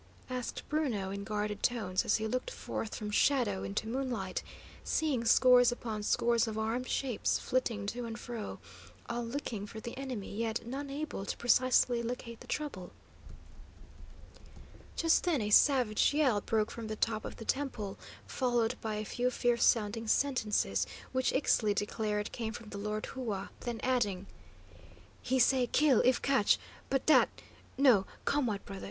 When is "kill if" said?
25.67-26.19